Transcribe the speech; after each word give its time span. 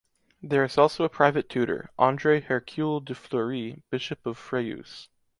There 0.41 0.63
is 0.63 0.79
also 0.79 1.03
a 1.03 1.09
private 1.09 1.47
tutor, 1.47 1.91
André 1.99 2.41
Hercule 2.43 3.01
de 3.01 3.13
Fleury, 3.13 3.83
Bishop 3.91 4.25
of 4.25 4.35
Fréjus. 4.35 5.09